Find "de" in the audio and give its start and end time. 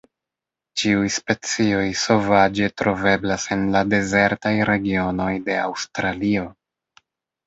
5.51-5.59